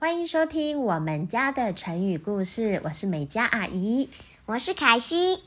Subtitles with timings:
[0.00, 4.08] 欢迎收听我们家的成语故事，我是美嘉阿姨，
[4.46, 5.42] 我是凯西。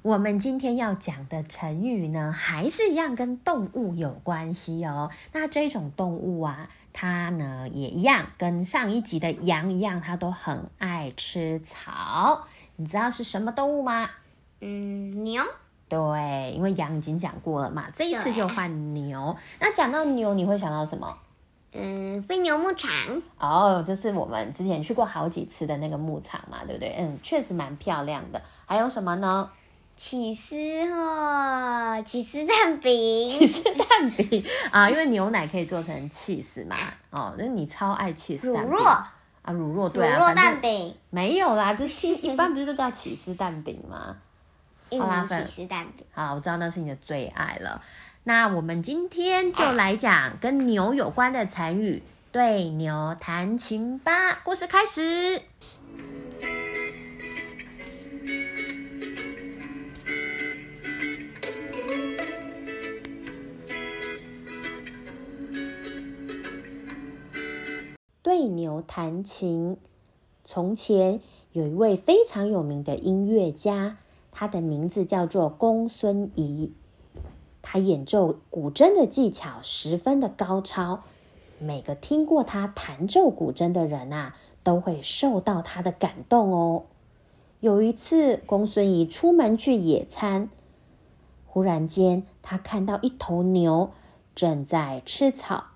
[0.00, 5.10] 我们今天要讲的成语呢，还是一样跟动物有关系哦。
[5.32, 12.46] 那这种动物啊，它呢也一样，跟上一集的羊一样，它都很爱吃草。
[12.76, 14.08] 你知道是什么动物吗？
[14.62, 15.44] 嗯，牛。
[15.90, 19.36] 对，因为羊已经讲过了嘛，这一次就换牛。
[19.60, 21.18] 那讲到牛，你会想到什么？
[21.74, 22.90] 嗯，飞牛牧场
[23.38, 26.94] 哦，这是我们之前去过好几次的那个牧场嘛，对不对？
[26.98, 28.40] 嗯，确实蛮漂亮的。
[28.66, 29.50] 还有什么呢？
[29.94, 30.56] 起司
[30.90, 36.76] 哦，起司蛋饼，起司蛋饼 啊，因为牛奶可以做成起司嘛。
[37.10, 38.72] 哦，那你超爱起司蛋饼。
[38.72, 38.84] 乳酪
[39.42, 44.16] 啊，乳酪对啊，乳酪蛋饼没有啦，这听一般不是都叫起司蛋饼吗？
[44.98, 46.04] 好啦，起司蛋饼。
[46.12, 47.80] 好，我知道那是你的最爱了。
[48.24, 54.40] 那我们今天就来讲跟牛有关的成语“对牛弹琴”吧。
[54.44, 55.42] 故事开始。
[68.22, 69.76] 对牛弹琴。
[70.44, 73.96] 从前有一位非常有名的音乐家，
[74.30, 76.72] 他的名字叫做公孙仪。
[77.62, 81.04] 他演奏古筝的技巧十分的高超，
[81.58, 86.82] 每个听过他弹奏古筝的人啊，都会受到他的感动哦。
[87.60, 90.50] 有一次，公孙仪出门去野餐，
[91.46, 93.92] 忽然间他看到一头牛
[94.34, 95.66] 正在吃草，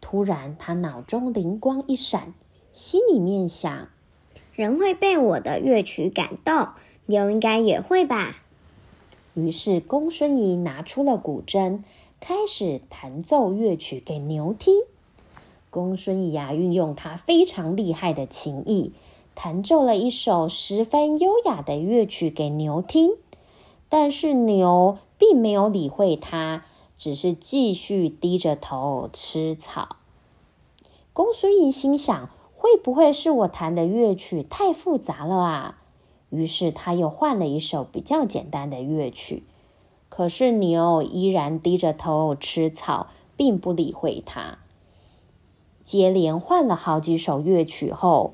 [0.00, 2.32] 突然他脑中灵光一闪，
[2.72, 3.88] 心里面想：
[4.54, 6.68] 人会被我的乐曲感动，
[7.04, 8.36] 牛应该也会吧。
[9.34, 11.82] 于是，公孙仪拿出了古筝，
[12.18, 14.82] 开始弹奏乐曲给牛听。
[15.70, 18.92] 公孙仪呀，运用他非常厉害的琴艺，
[19.36, 23.12] 弹奏了一首十分优雅的乐曲给牛听。
[23.88, 26.64] 但是牛并没有理会他，
[26.98, 29.96] 只是继续低着头吃草。
[31.12, 35.79] 公孙仪心想：会不会是我弹的乐曲太复杂了啊？
[36.30, 39.44] 于是他又换了一首比较简单的乐曲，
[40.08, 44.58] 可是牛依然低着头吃草，并不理会他。
[45.82, 48.32] 接连换了好几首乐曲后，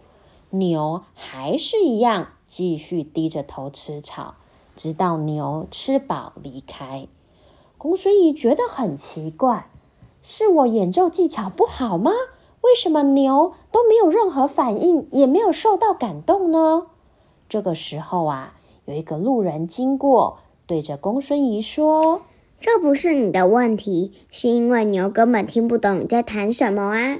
[0.50, 4.34] 牛还是一样继续低着头吃草，
[4.76, 7.08] 直到牛吃饱离开。
[7.78, 9.70] 公孙仪觉得很奇怪：
[10.22, 12.10] 是我演奏技巧不好吗？
[12.62, 16.88] 为什么牛都没有任何反应，也没有受到感动呢？
[17.48, 22.22] 这个时候啊，有一个路人经过，对着公孙仪说
[22.60, 27.18] ：“这不是你的问题，是因为牛根本听不懂你在谈什么啊。”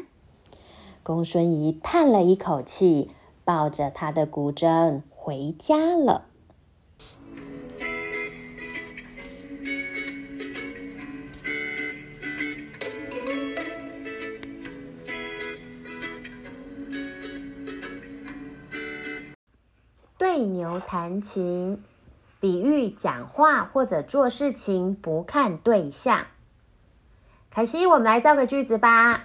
[1.04, 3.10] 公孙仪叹了一口气，
[3.44, 6.25] 抱着他的古筝回家了。
[20.36, 21.82] 对牛弹琴，
[22.41, 26.26] 比喻讲话或者做事情不看对象。
[27.50, 29.24] 凯西，我们来造个句子吧。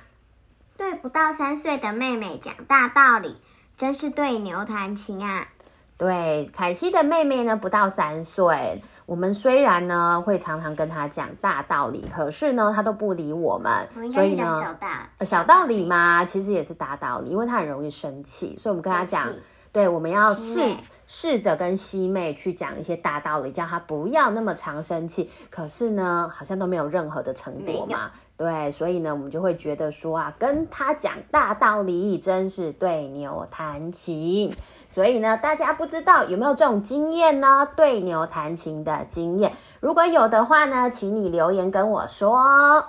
[0.78, 3.36] 对不到三岁的妹妹讲大道理，
[3.76, 5.50] 真是对牛弹琴啊。
[5.98, 8.82] 对，凯西的妹妹呢，不到三岁。
[9.06, 13.86] 我们虽然呢会常常跟她讲大道理，可是呢她都不理我们。
[13.98, 19.28] 我应该讲小大所以呢，小道理嘛，其实也是大道理，因为她很容易生气，所以我们跟她讲。
[19.74, 20.60] 对，我们要试
[21.08, 25.30] 试着跟西妹去讲一些大道理，叫她不要那么常生气。
[25.50, 28.12] 可是呢，好像都没有任何的成果嘛。
[28.38, 34.52] 对，所以呢，我们就会觉得说啊，跟她讲大道理真是对牛弹琴。
[34.90, 37.68] 所以呢，大家不知道有没有这种经验呢？
[37.76, 42.86] 对牛弹琴的经验，如果有的话呢，请你留言跟我说。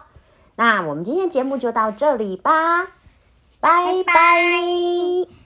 [0.56, 2.84] 那我们今天节目就到这里吧，
[3.60, 4.04] 拜拜。
[4.04, 4.14] 拜
[5.26, 5.41] 拜。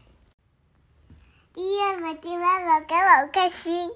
[1.57, 3.91] 第二个地方，我给我开心。